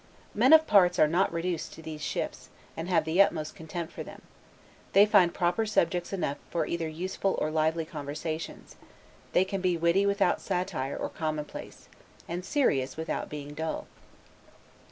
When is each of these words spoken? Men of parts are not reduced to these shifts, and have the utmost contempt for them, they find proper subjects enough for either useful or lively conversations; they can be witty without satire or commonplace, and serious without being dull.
Men 0.33 0.51
of 0.51 0.65
parts 0.65 0.97
are 0.97 1.07
not 1.07 1.31
reduced 1.31 1.73
to 1.73 1.83
these 1.83 2.01
shifts, 2.01 2.49
and 2.75 2.89
have 2.89 3.05
the 3.05 3.21
utmost 3.21 3.53
contempt 3.53 3.93
for 3.93 4.01
them, 4.01 4.23
they 4.93 5.05
find 5.05 5.31
proper 5.31 5.63
subjects 5.63 6.11
enough 6.11 6.37
for 6.49 6.65
either 6.65 6.87
useful 6.87 7.37
or 7.39 7.51
lively 7.51 7.85
conversations; 7.85 8.77
they 9.33 9.45
can 9.45 9.61
be 9.61 9.77
witty 9.77 10.07
without 10.07 10.41
satire 10.41 10.97
or 10.97 11.09
commonplace, 11.09 11.87
and 12.27 12.43
serious 12.43 12.97
without 12.97 13.29
being 13.29 13.53
dull. 13.53 13.85